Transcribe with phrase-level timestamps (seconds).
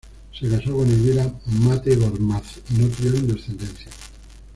[0.33, 3.91] Se casó con Elvira Matte Gormaz y no tuvieron descendencia.